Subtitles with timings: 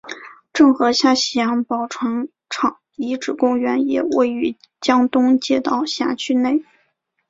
[0.51, 6.65] 郑和下西洋宝船厂遗址公园也位于江东街道辖区内。